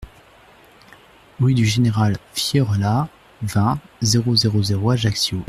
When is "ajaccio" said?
4.89-5.37